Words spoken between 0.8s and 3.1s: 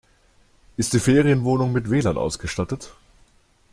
die Ferienwohnung mit WLAN ausgestattet?